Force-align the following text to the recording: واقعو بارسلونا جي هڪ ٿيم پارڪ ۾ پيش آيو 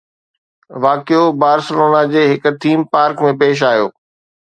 واقعو 0.83 1.23
بارسلونا 1.43 2.01
جي 2.17 2.23
هڪ 2.33 2.45
ٿيم 2.67 2.79
پارڪ 2.93 3.25
۾ 3.31 3.39
پيش 3.43 3.57
آيو 3.73 3.87